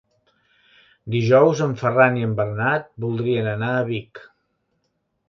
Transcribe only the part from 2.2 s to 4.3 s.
i en Bernat voldrien anar a Vic.